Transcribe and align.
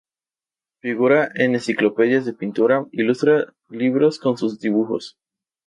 Figura 0.79 1.29
en 1.35 1.53
enciclopedias 1.53 2.25
de 2.25 2.33
pintura, 2.33 2.87
ilustra 2.91 3.53
libros 3.69 4.17
con 4.17 4.35
sus 4.35 4.59
dibujos. 4.59 5.19